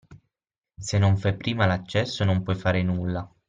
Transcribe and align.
Se 0.79 0.97
non 0.97 1.15
fai 1.19 1.35
prima 1.37 1.67
l'accesso 1.67 2.23
non 2.23 2.41
puoi 2.41 2.55
fare 2.55 2.81
nulla. 2.81 3.31